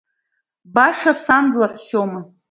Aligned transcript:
Баша 0.73 1.13
сан 1.23 1.45
длаҳәшьома. 1.51 2.19